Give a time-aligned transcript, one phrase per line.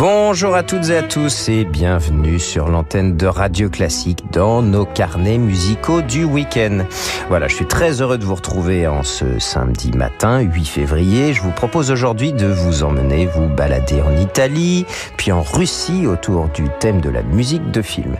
[0.00, 4.86] Bonjour à toutes et à tous et bienvenue sur l'antenne de Radio Classique dans nos
[4.86, 6.86] carnets musicaux du week-end.
[7.28, 11.34] Voilà, je suis très heureux de vous retrouver en ce samedi matin, 8 février.
[11.34, 14.86] Je vous propose aujourd'hui de vous emmener vous balader en Italie,
[15.18, 18.16] puis en Russie autour du thème de la musique de film.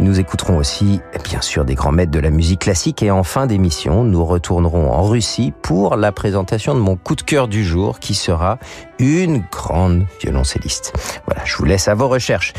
[0.00, 3.46] Nous écouterons aussi, bien sûr, des grands maîtres de la musique classique et en fin
[3.46, 8.00] d'émission, nous retournerons en Russie pour la présentation de mon coup de cœur du jour
[8.00, 8.58] qui sera
[8.98, 11.19] une grande violoncelliste.
[11.26, 12.52] Voilà, je vous laisse à vos recherches.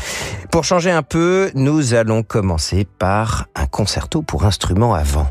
[0.50, 5.28] Pour changer un peu, nous allons commencer par un concerto pour instrument à vent.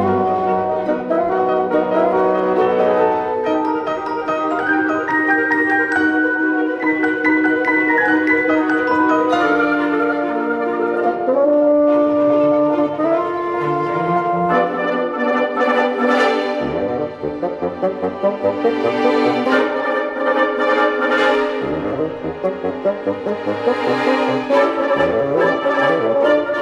[18.31, 18.65] Thank
[26.55, 26.60] you.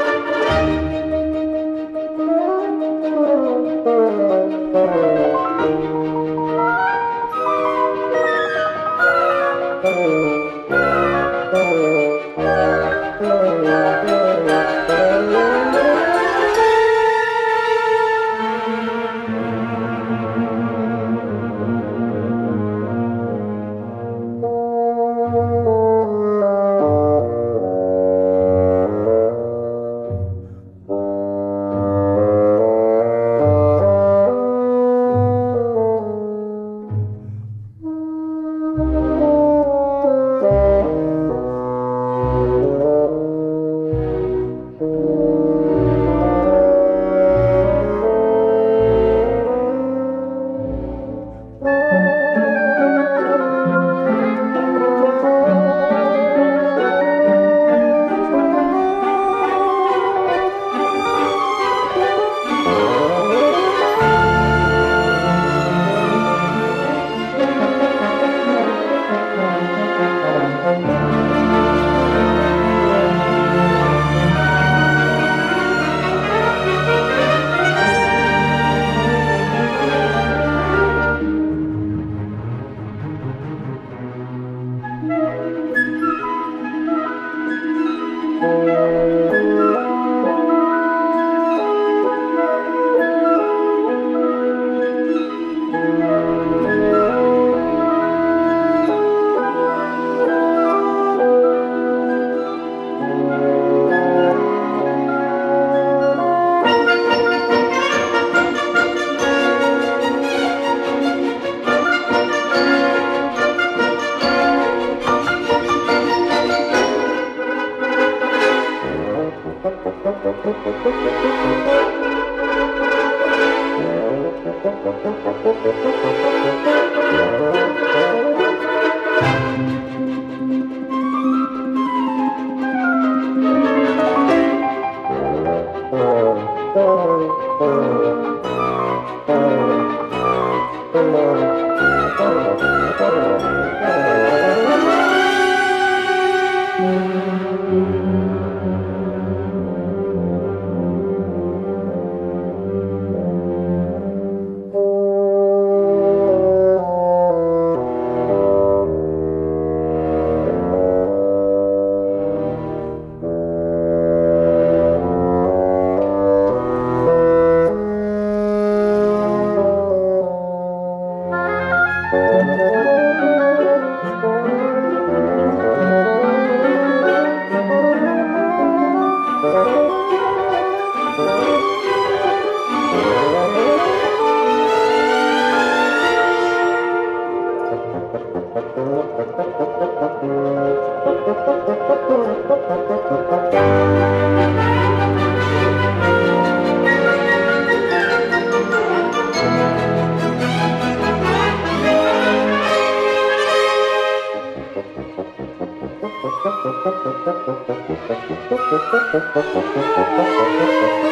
[209.34, 211.06] Thank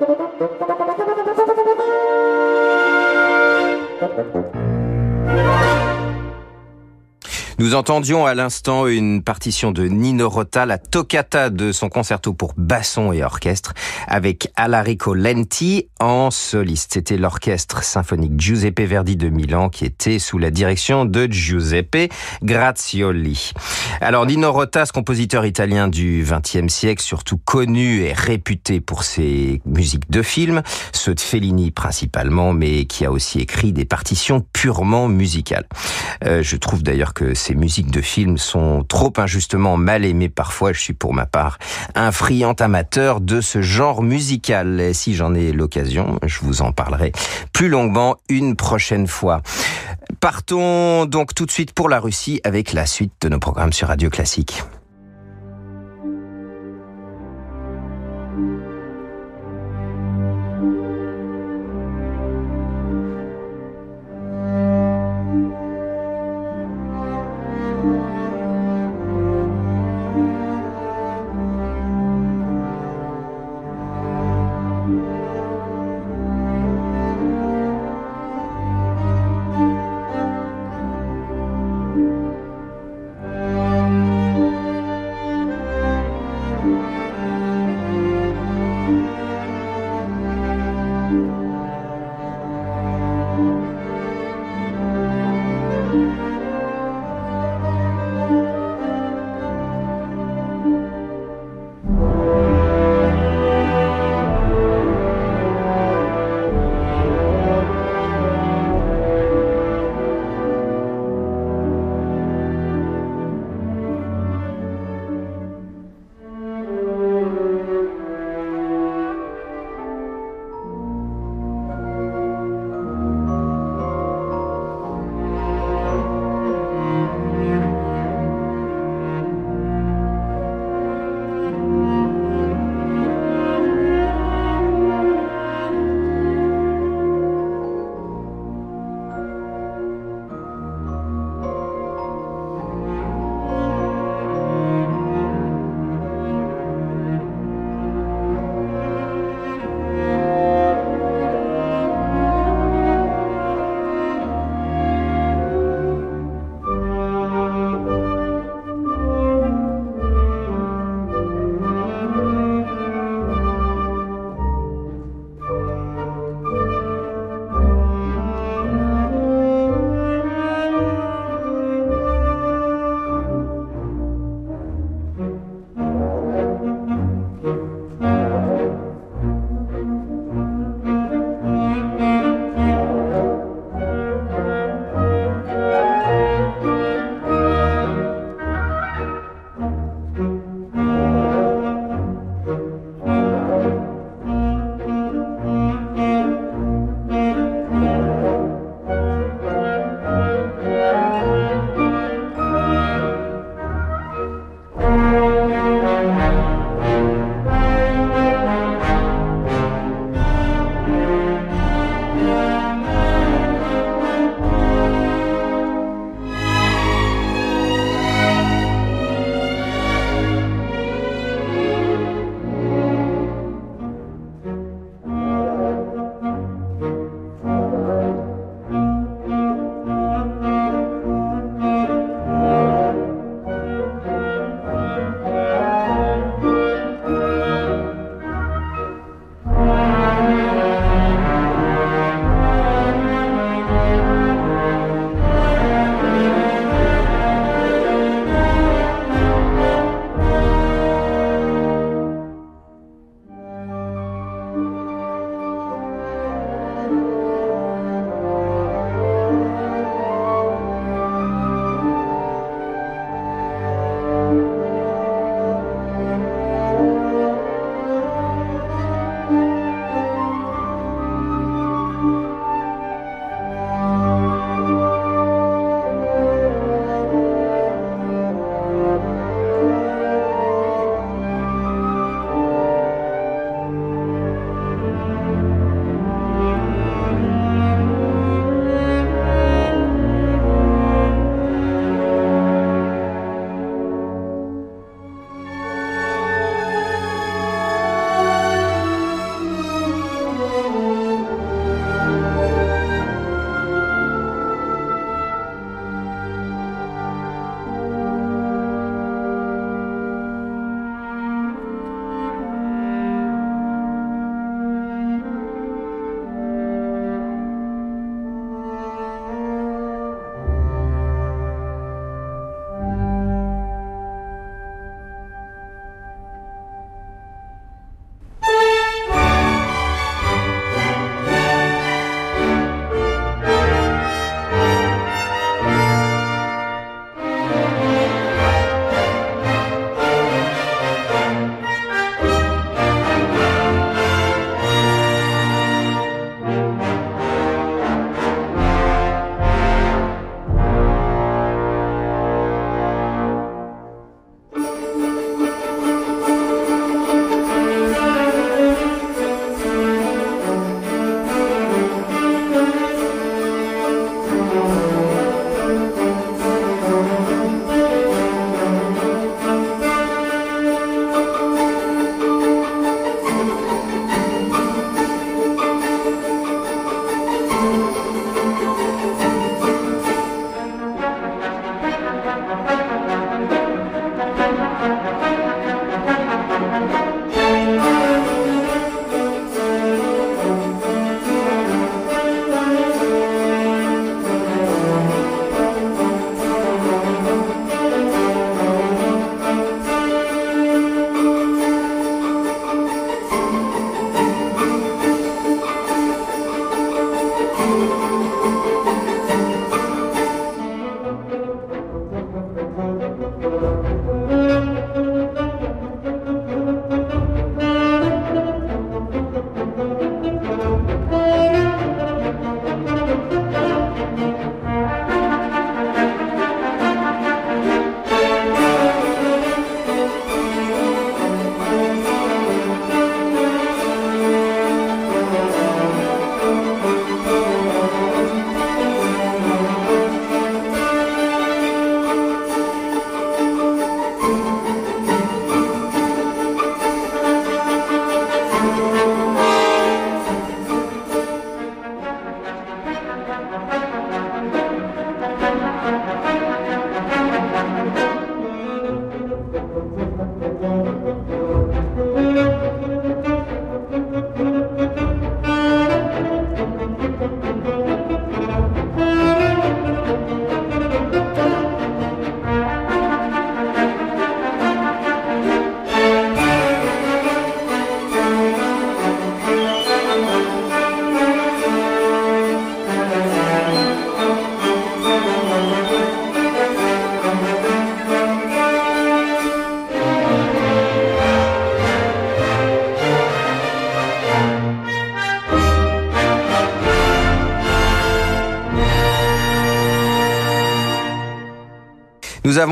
[0.00, 0.11] you.
[7.62, 12.54] Nous entendions à l'instant une partition de Nino Rota, la toccata de son concerto pour
[12.56, 13.72] basson et orchestre,
[14.08, 16.94] avec Alarico Lenti en soliste.
[16.94, 22.12] C'était l'orchestre symphonique Giuseppe Verdi de Milan qui était sous la direction de Giuseppe
[22.42, 23.52] Grazioli.
[24.00, 29.62] Alors Nino Rota, ce compositeur italien du XXe siècle, surtout connu et réputé pour ses
[29.66, 30.62] musiques de films,
[30.92, 35.68] ceux de Fellini principalement, mais qui a aussi écrit des partitions purement musicales.
[36.24, 40.72] Euh, je trouve d'ailleurs que c'est musiques de films sont trop injustement mal aimées parfois.
[40.72, 41.58] Je suis pour ma part
[41.94, 44.94] un friand amateur de ce genre musical.
[44.94, 47.12] Si j'en ai l'occasion, je vous en parlerai
[47.52, 49.42] plus longuement une prochaine fois.
[50.20, 53.88] Partons donc tout de suite pour la Russie avec la suite de nos programmes sur
[53.88, 54.62] Radio Classique.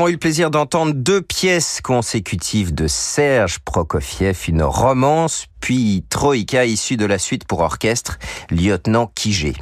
[0.01, 6.65] Avons eu le plaisir d'entendre deux pièces consécutives de Serge Prokofiev, une romance puis Troïka
[6.65, 9.53] issu de la suite pour orchestre Lieutenant Kijé.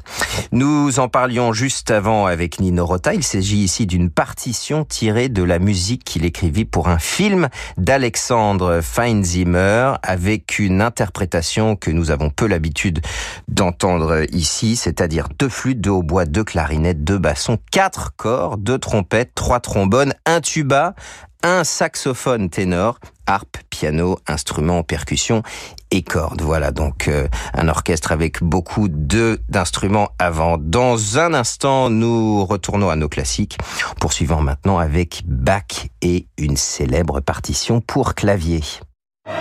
[0.52, 3.14] Nous en parlions juste avant avec Nino Rota.
[3.14, 8.82] Il s'agit ici d'une partition tirée de la musique qu'il écrivit pour un film d'Alexandre
[8.82, 13.02] Feinzimmer avec une interprétation que nous avons peu l'habitude
[13.48, 19.36] d'entendre ici, c'est-à-dire deux flûtes, deux hautbois, deux clarinettes, deux bassons, quatre corps, deux trompettes,
[19.36, 20.96] trois trombones, un tuba,
[21.44, 23.00] un saxophone ténor,
[23.30, 25.44] harpe, piano, instruments, percussion
[25.92, 26.42] et cordes.
[26.42, 30.58] Voilà donc euh, un orchestre avec beaucoup d'instruments avant.
[30.58, 33.58] Dans un instant, nous retournons à nos classiques,
[34.00, 38.62] poursuivant maintenant avec Bach et une célèbre partition pour clavier.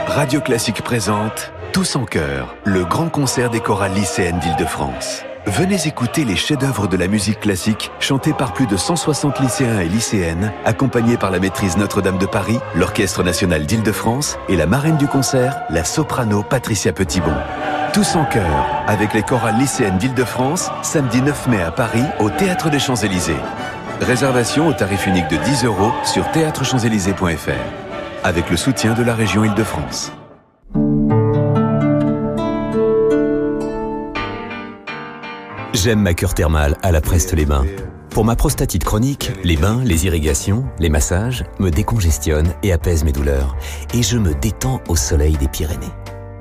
[0.06, 5.24] Radio Classique présente Tous en chœur, le grand concert des chorales lycéennes d'Île-de-France.
[5.46, 9.88] Venez écouter les chefs-d'œuvre de la musique classique chantés par plus de 160 lycéens et
[9.88, 15.06] lycéennes, accompagnés par la maîtrise Notre-Dame de Paris, l'Orchestre national d'Île-de-France et la marraine du
[15.06, 17.34] concert, la soprano Patricia Petitbon.
[17.92, 22.68] Tous en chœur, avec les chorales lycéennes d'Île-de-France, samedi 9 mai à Paris, au Théâtre
[22.68, 23.36] des Champs-Élysées.
[24.00, 29.44] Réservation au tarif unique de 10 euros sur théâtrechamps-élysées.fr, avec le soutien de la région
[29.44, 30.12] Île-de-France.
[35.80, 37.64] J'aime ma cure thermale à la Preste-les-Bains.
[38.10, 43.12] Pour ma prostatite chronique, les bains, les irrigations, les massages me décongestionnent et apaisent mes
[43.12, 43.56] douleurs.
[43.94, 45.86] Et je me détends au soleil des Pyrénées.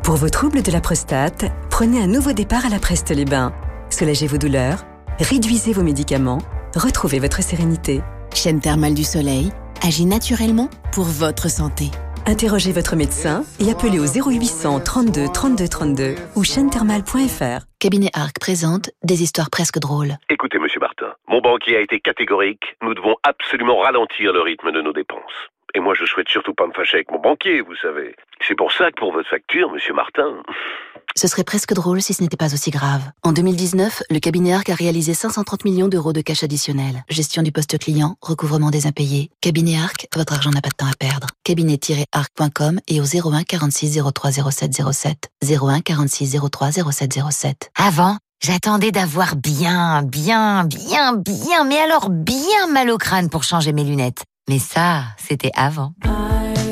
[0.02, 3.54] Pour vos troubles de la prostate, prenez un nouveau départ à la Preste-les-Bains.
[3.92, 4.88] Soulagez vos douleurs,
[5.20, 6.42] réduisez vos médicaments,
[6.76, 8.02] retrouvez votre sérénité.
[8.34, 9.52] Chaîne thermale du soleil
[9.84, 11.92] agit naturellement pour votre santé.
[12.28, 17.64] Interrogez votre médecin et appelez au 0800 32 32 32 ou chaînethermale.fr.
[17.80, 20.18] Cabinet Arc présente des histoires presque drôles.
[20.30, 22.76] Écoutez, monsieur Martin, mon banquier a été catégorique.
[22.82, 25.48] Nous devons absolument ralentir le rythme de nos dépenses.
[25.74, 28.14] Et moi, je souhaite surtout pas me fâcher avec mon banquier, vous savez.
[28.42, 30.44] C'est pour ça que pour votre facture, monsieur Martin.
[31.18, 33.02] Ce serait presque drôle si ce n'était pas aussi grave.
[33.24, 37.04] En 2019, le cabinet ARC a réalisé 530 millions d'euros de cash additionnel.
[37.10, 39.32] Gestion du poste client, recouvrement des impayés.
[39.42, 41.26] Cabinet ARC, votre argent n'a pas de temps à perdre.
[41.44, 45.30] Cabinet-arc.com et au 01 46 03 07 07.
[45.44, 47.72] 01 46 03 07 07.
[47.76, 53.74] Avant, j'attendais d'avoir bien, bien, bien, bien, mais alors bien mal au crâne pour changer
[53.74, 54.22] mes lunettes.
[54.48, 55.94] Mais ça, c'était avant.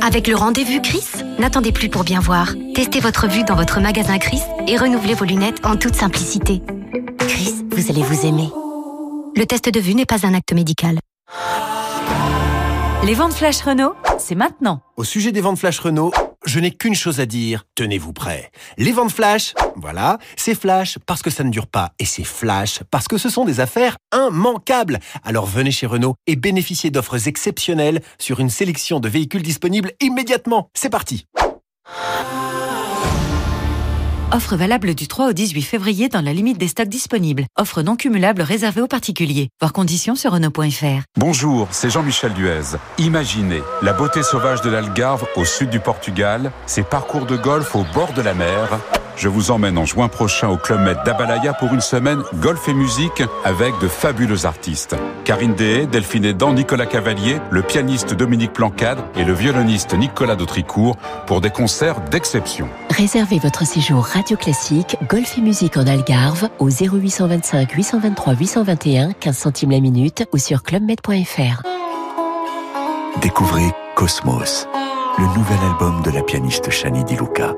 [0.06, 1.08] Avec le rendez-vous Chris,
[1.40, 2.54] n'attendez plus pour bien voir.
[2.76, 6.62] Testez votre vue dans votre magasin Chris et renouvelez vos lunettes en toute simplicité.
[7.18, 8.52] Chris, vous allez vous aimer.
[9.36, 11.00] Le test de vue n'est pas un acte médical.
[13.04, 14.82] Les ventes flash Renault, c'est maintenant.
[14.96, 16.12] Au sujet des ventes flash Renault,
[16.46, 18.52] je n'ai qu'une chose à dire, tenez-vous prêts.
[18.78, 22.82] Les ventes flash, voilà, c'est flash parce que ça ne dure pas et c'est flash
[22.92, 25.00] parce que ce sont des affaires immanquables.
[25.24, 30.70] Alors venez chez Renault et bénéficiez d'offres exceptionnelles sur une sélection de véhicules disponibles immédiatement.
[30.74, 31.26] C'est parti.
[34.32, 37.46] Offre valable du 3 au 18 février dans la limite des stocks disponibles.
[37.58, 39.50] Offre non cumulable réservée aux particuliers.
[39.62, 41.04] Voir conditions sur Renault.fr.
[41.18, 42.78] Bonjour, c'est Jean-Michel Duez.
[42.98, 47.86] Imaginez la beauté sauvage de l'Algarve au sud du Portugal, ses parcours de golf au
[47.94, 48.80] bord de la mer
[49.18, 52.74] je vous emmène en juin prochain au Club Med d'Abalaya pour une semaine golf et
[52.74, 54.96] musique avec de fabuleux artistes.
[55.24, 60.98] Karine Dehé, Delphine Edan, Nicolas Cavalier, le pianiste Dominique Plancade et le violoniste Nicolas Dautricourt
[61.28, 62.68] pour des concerts d'exception.
[62.90, 69.38] Réservez votre séjour Radio Classique, golf et musique en Algarve au 0825 823 821 15
[69.38, 71.64] centimes la minute ou sur clubmed.fr.
[73.22, 74.68] Découvrez Cosmos,
[75.18, 77.54] le nouvel album de la pianiste Shani Di Luca.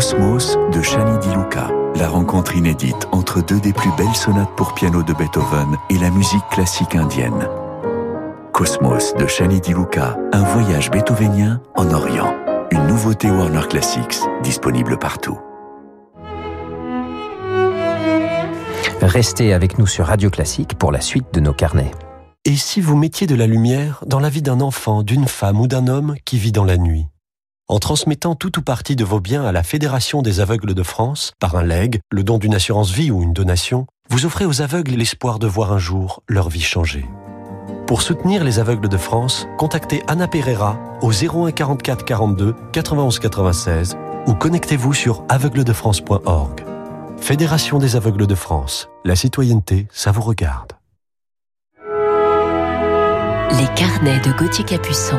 [0.00, 4.72] Cosmos de Shani Di Luca, la rencontre inédite entre deux des plus belles sonates pour
[4.72, 7.46] piano de Beethoven et la musique classique indienne.
[8.54, 12.34] Cosmos de Shani Di Luca, un voyage beethovenien en Orient.
[12.70, 15.38] Une nouveauté Warner Classics, disponible partout.
[19.02, 21.90] Restez avec nous sur Radio Classique pour la suite de nos carnets.
[22.46, 25.66] Et si vous mettiez de la lumière dans la vie d'un enfant, d'une femme ou
[25.66, 27.09] d'un homme qui vit dans la nuit?
[27.70, 31.32] En transmettant tout ou partie de vos biens à la Fédération des aveugles de France,
[31.38, 34.90] par un legs, le don d'une assurance vie ou une donation, vous offrez aux aveugles
[34.90, 37.06] l'espoir de voir un jour leur vie changer.
[37.86, 43.96] Pour soutenir les aveugles de France, contactez Anna Pereira au 01 44 42 91 96
[44.26, 46.64] ou connectez-vous sur aveugledefrance.org.
[47.18, 48.88] Fédération des aveugles de France.
[49.04, 50.72] La citoyenneté, ça vous regarde.
[53.52, 55.18] Les carnets de Gauthier Capuçon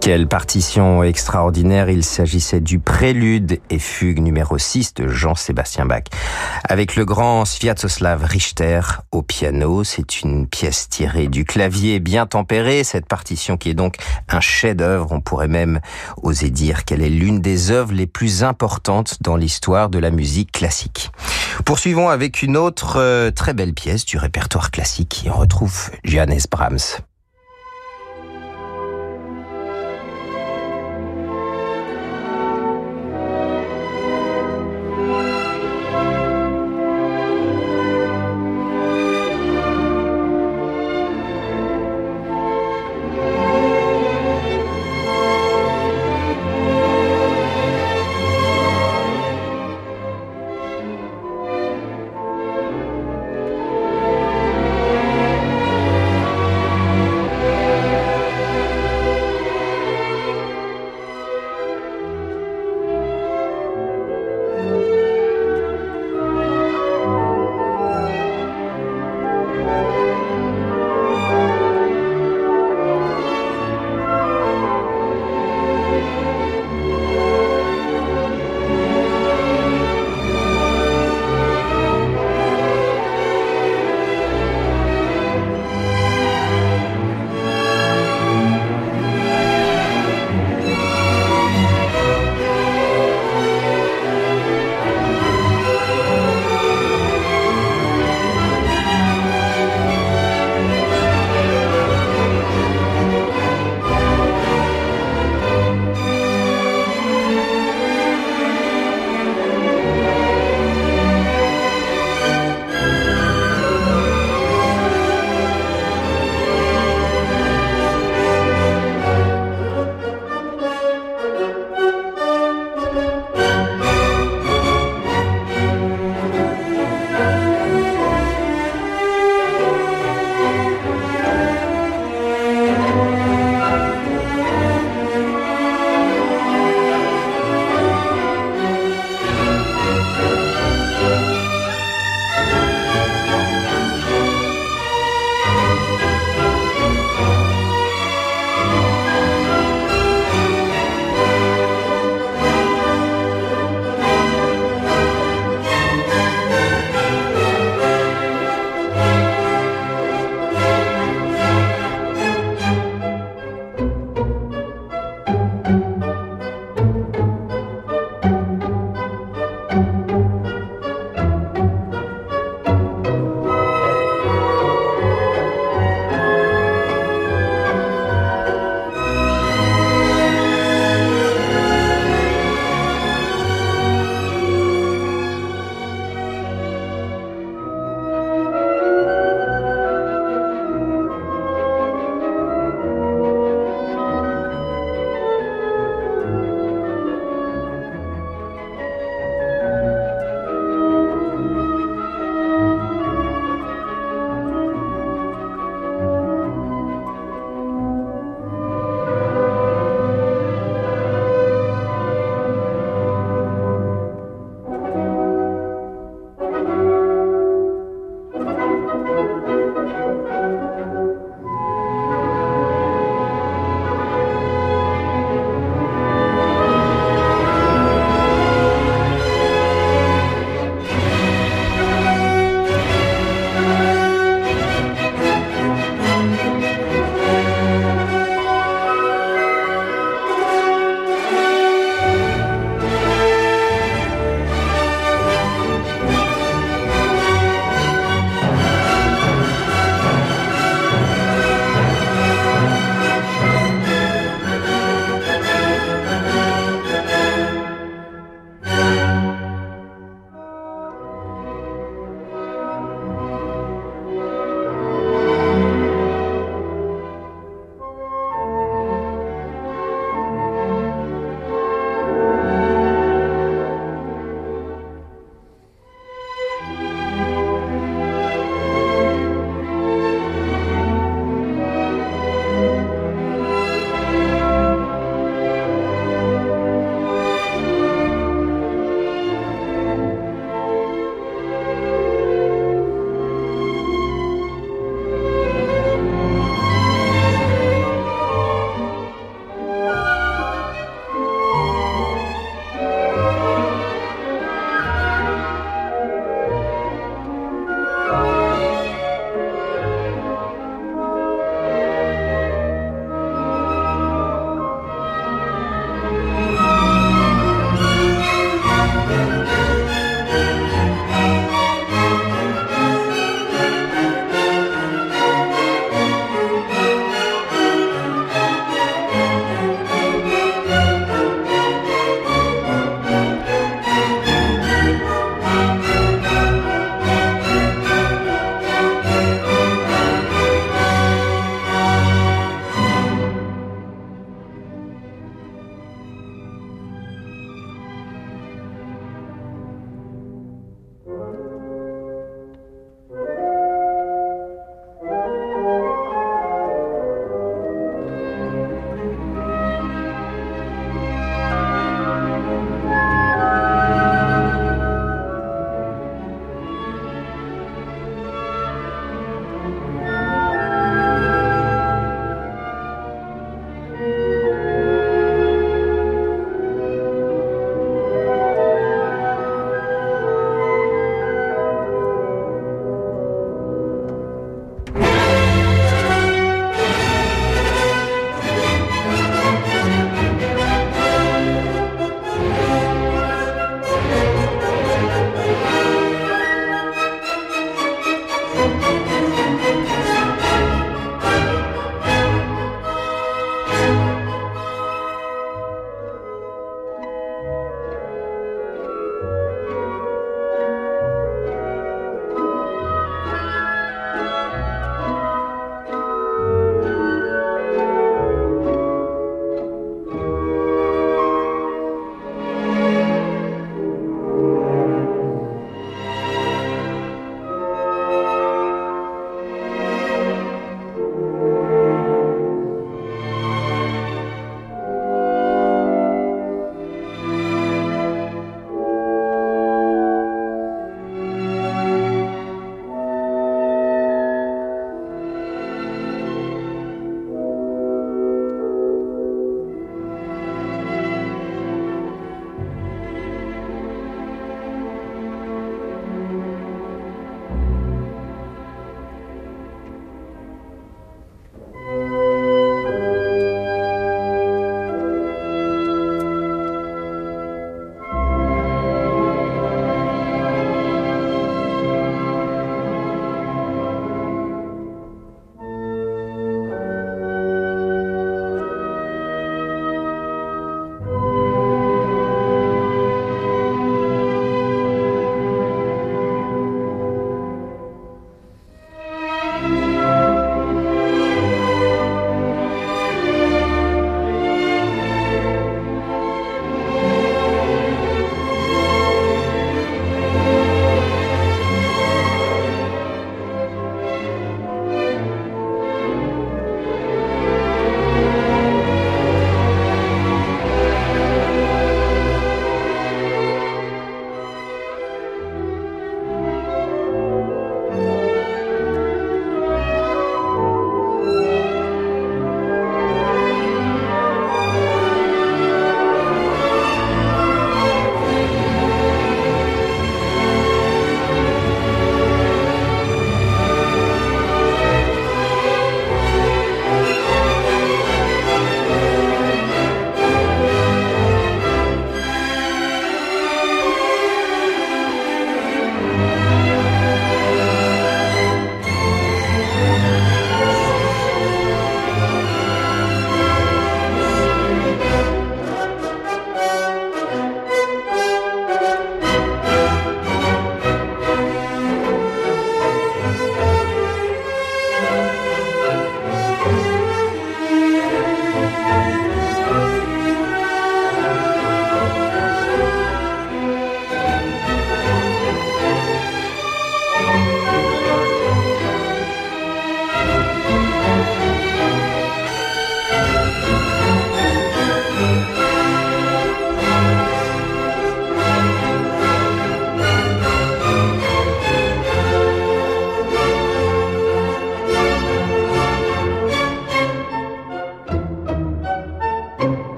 [0.00, 1.90] Quelle partition extraordinaire.
[1.90, 6.04] Il s'agissait du prélude et fugue numéro 6 de Jean-Sébastien Bach.
[6.64, 8.80] Avec le grand Sviatoslav Richter
[9.12, 9.84] au piano.
[9.84, 12.82] C'est une pièce tirée du clavier bien tempéré.
[12.82, 13.96] Cette partition qui est donc
[14.30, 15.12] un chef-d'œuvre.
[15.12, 15.80] On pourrait même
[16.22, 20.50] oser dire qu'elle est l'une des œuvres les plus importantes dans l'histoire de la musique
[20.50, 21.10] classique.
[21.66, 25.28] Poursuivons avec une autre euh, très belle pièce du répertoire classique.
[25.32, 27.02] On retrouve Johannes Brahms.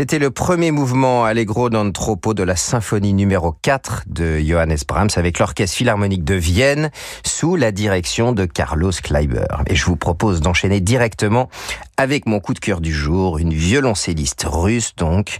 [0.00, 5.38] C'était le premier mouvement Allegro d'Anthropo de la symphonie numéro 4 de Johannes Brahms avec
[5.38, 6.90] l'Orchestre Philharmonique de Vienne
[7.22, 9.44] sous la direction de Carlos Kleiber.
[9.66, 11.50] Et je vous propose d'enchaîner directement
[11.98, 15.36] avec mon coup de cœur du jour, une violoncelliste russe donc,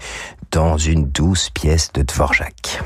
[0.50, 2.82] dans une douce pièce de Dvorak.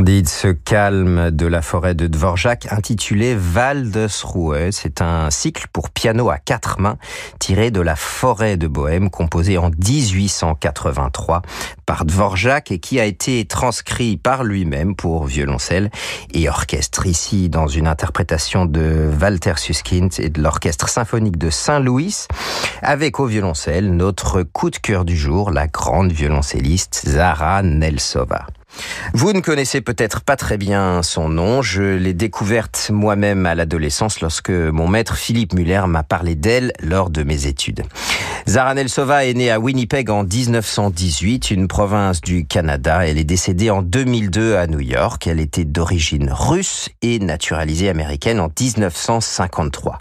[0.00, 4.70] Splendide ce calme de la forêt de Dvorak intitulé Waldesruhe.
[4.72, 6.96] C'est un cycle pour piano à quatre mains
[7.38, 11.42] tiré de la forêt de Bohème composé en 1883
[11.84, 15.90] par Dvorak et qui a été transcrit par lui-même pour violoncelle
[16.32, 22.26] et orchestre ici dans une interprétation de Walter Susskind et de l'orchestre symphonique de Saint-Louis
[22.80, 28.46] avec au violoncelle notre coup de cœur du jour, la grande violoncelliste Zara Nelsova.
[29.12, 31.62] Vous ne connaissez peut-être pas très bien son nom.
[31.62, 37.10] Je l'ai découverte moi-même à l'adolescence lorsque mon maître Philippe Muller m'a parlé d'elle lors
[37.10, 37.82] de mes études.
[38.48, 43.06] Zara Nelsova est née à Winnipeg en 1918, une province du Canada.
[43.06, 45.26] Elle est décédée en 2002 à New York.
[45.26, 49.98] Elle était d'origine russe et naturalisée américaine en 1953.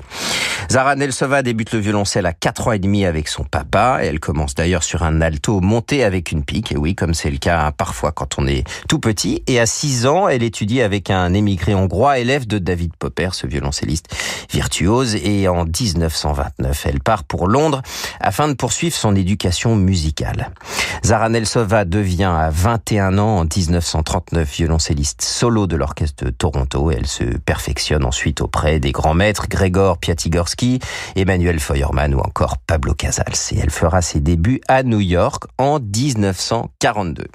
[0.72, 4.00] Zara Nelsova débute le violoncelle à 4 ans et demi avec son papa.
[4.02, 6.72] Elle commence d'ailleurs sur un alto monté avec une pique.
[6.72, 9.44] Et oui, comme c'est le cas parfois quand on est tout petit.
[9.48, 13.48] Et à 6 ans, elle étudie avec un émigré hongrois, élève de David Popper, ce
[13.48, 14.08] violoncelliste
[14.52, 15.16] virtuose.
[15.16, 17.82] Et en 1929, elle part pour Londres
[18.20, 20.52] afin de poursuivre son éducation musicale.
[21.06, 26.92] Zara Nelsova devient à 21 ans en 1939 violoncelliste solo de l'orchestre de Toronto.
[26.92, 30.80] Elle se perfectionne ensuite auprès des grands maîtres Gregor Piatigorsky,
[31.16, 33.34] Emmanuel Feuermann ou encore Pablo Casals.
[33.52, 37.26] Et elle fera ses débuts à New York en 1942.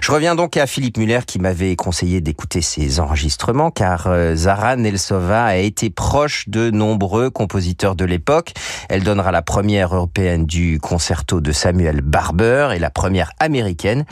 [0.00, 5.44] Je reviens donc Philippe Muller qui m'avait conseillé d'écouter ses enregistrements car euh, Zara Nelsova
[5.44, 8.52] a été proche de nombreux compositeurs de l'époque.
[8.88, 14.04] Elle donnera la première européenne du concerto de Samuel Barber et la première américaine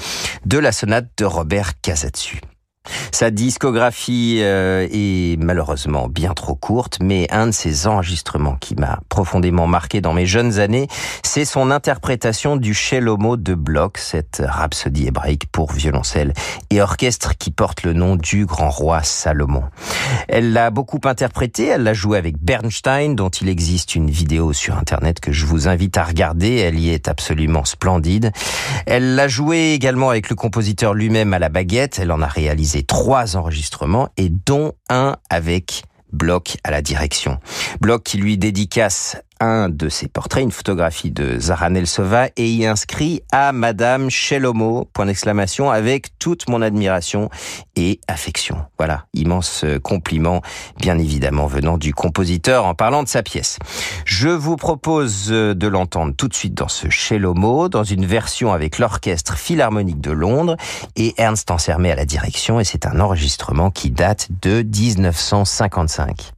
[0.44, 2.40] de la sonate de Robert Casatsu.
[3.12, 9.00] Sa discographie euh, est malheureusement bien trop courte, mais un de ses enregistrements qui m'a
[9.08, 10.88] profondément marqué dans mes jeunes années,
[11.22, 16.32] c'est son interprétation du Shelomo de Bloch, cette rhapsodie hébraïque pour violoncelle
[16.70, 19.64] et orchestre qui porte le nom du grand roi Salomon.
[20.28, 24.76] Elle l'a beaucoup interprété, elle l'a joué avec Bernstein, dont il existe une vidéo sur
[24.76, 28.32] Internet que je vous invite à regarder, elle y est absolument splendide.
[28.86, 32.75] Elle l'a joué également avec le compositeur lui-même à la baguette, elle en a réalisé
[32.82, 37.38] trois enregistrements et dont un avec Bloch à la direction.
[37.80, 42.66] Bloch qui lui dédicace un de ses portraits, une photographie de Zara Nelsova et y
[42.66, 47.30] inscrit à Madame Shelomo, point d'exclamation, avec toute mon admiration
[47.76, 48.64] et affection.
[48.78, 50.42] Voilà, immense compliment,
[50.78, 53.58] bien évidemment, venant du compositeur en parlant de sa pièce.
[54.04, 58.78] Je vous propose de l'entendre tout de suite dans ce Shelomo, dans une version avec
[58.78, 60.56] l'Orchestre Philharmonique de Londres
[60.96, 66.35] et Ernst Ansermet à la direction et c'est un enregistrement qui date de 1955.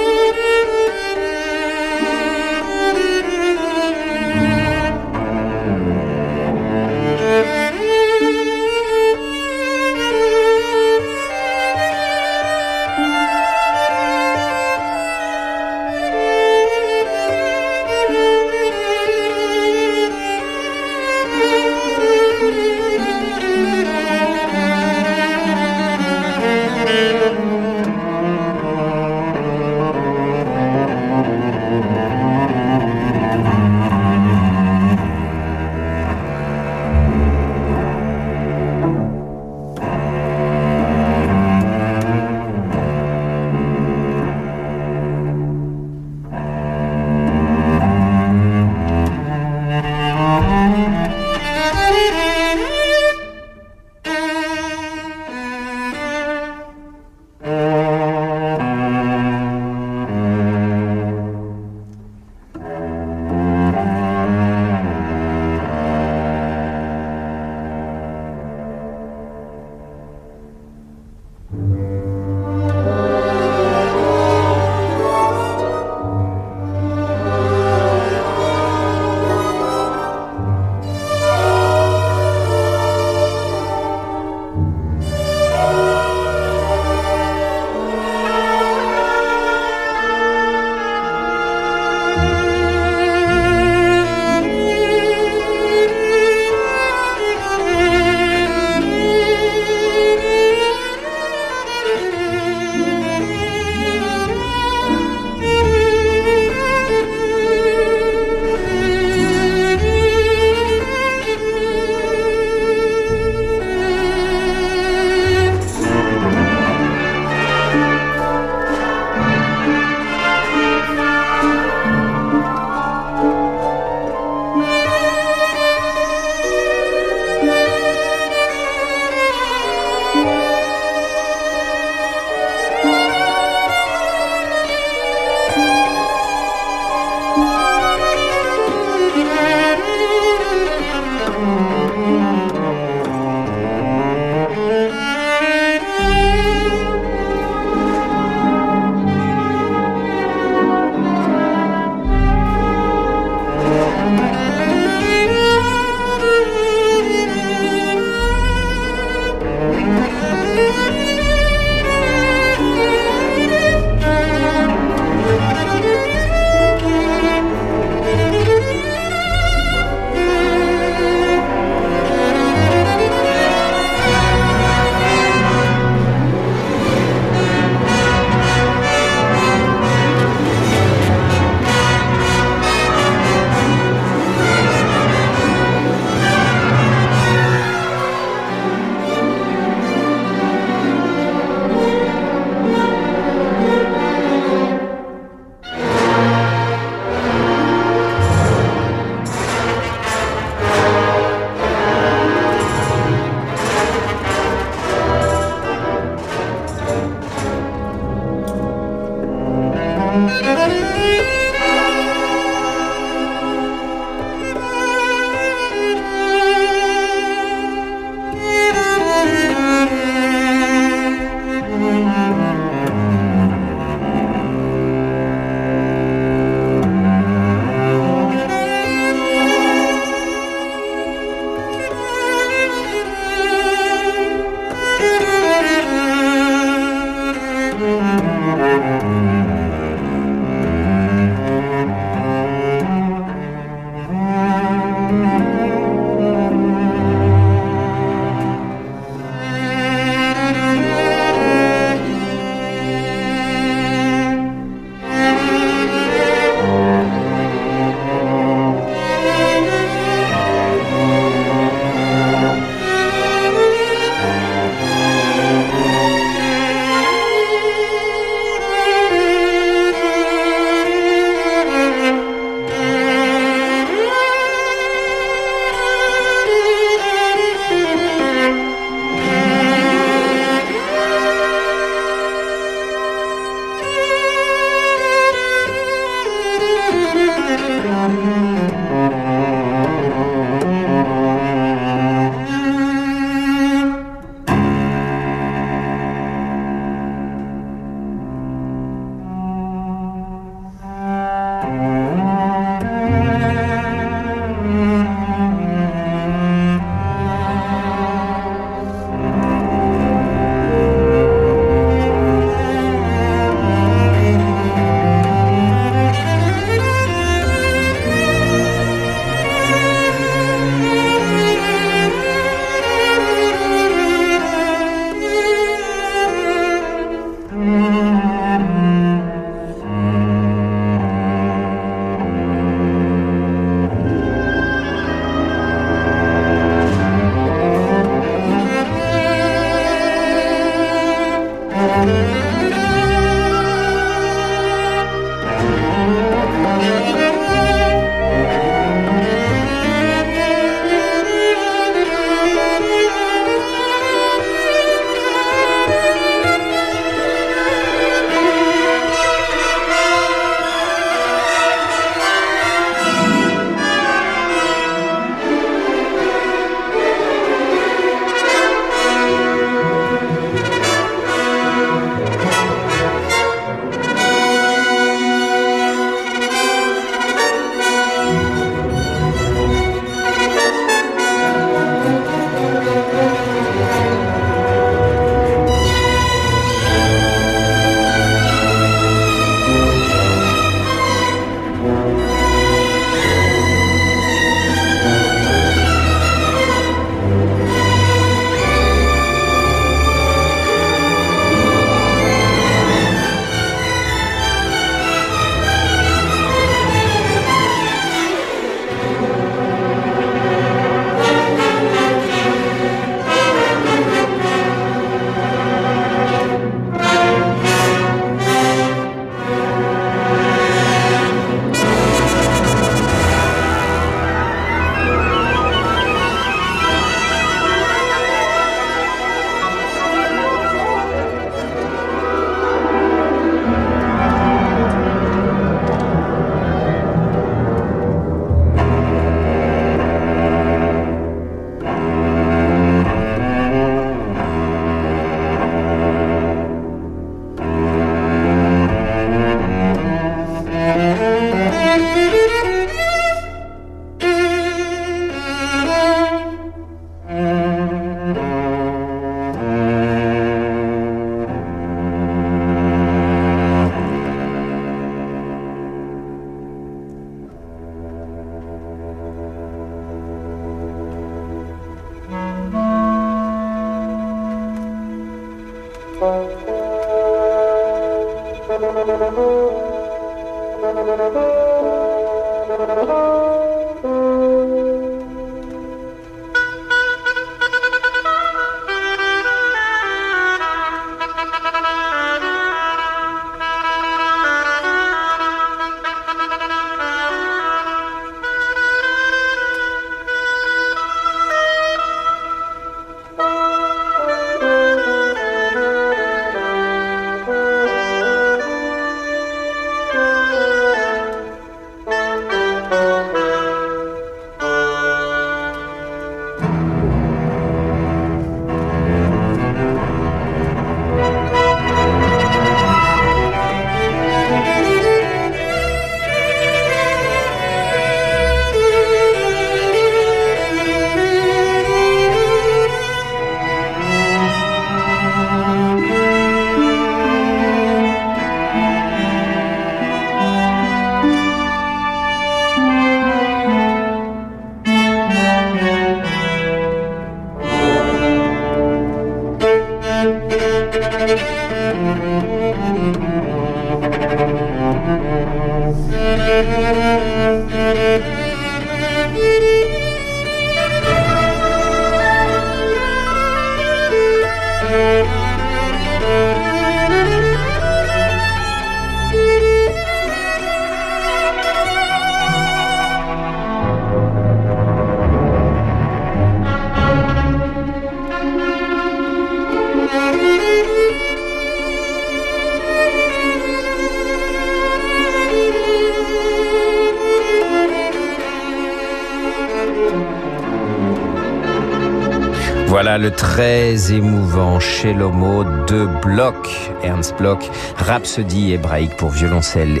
[593.18, 600.00] Le très émouvant chez l'homo de Bloch, Ernst Bloch, Rhapsodie hébraïque pour violoncelle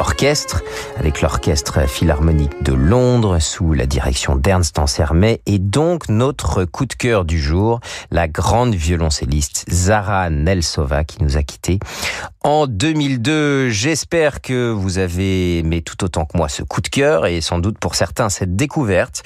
[0.00, 0.62] orchestre,
[0.98, 6.94] avec l'Orchestre Philharmonique de Londres sous la direction d'Ernst Ansermet et donc notre coup de
[6.94, 7.80] cœur du jour,
[8.10, 11.78] la grande violoncelliste Zara Nelsova qui nous a quittés
[12.42, 13.68] en 2002.
[13.68, 17.58] J'espère que vous avez aimé tout autant que moi ce coup de cœur et sans
[17.58, 19.22] doute pour certains cette découverte.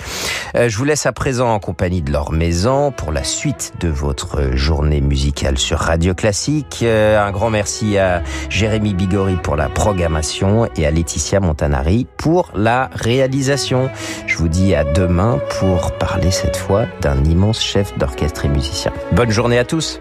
[0.56, 3.88] Euh, je vous laisse à présent en compagnie de Laure Maison pour la suite de
[3.88, 6.80] votre journée musicale sur Radio Classique.
[6.82, 12.50] Euh, un grand merci à Jérémy Bigori pour la programmation et à Laetitia Montanari pour
[12.54, 13.90] la réalisation.
[14.26, 18.92] Je vous dis à demain pour parler cette fois d'un immense chef d'orchestre et musicien.
[19.12, 20.00] Bonne journée à tous